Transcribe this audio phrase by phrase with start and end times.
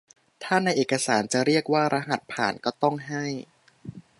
[0.43, 3.25] ถ้าในเอกสารจะเรียกว่า "รหัสผ่าน" ก็ต้องให้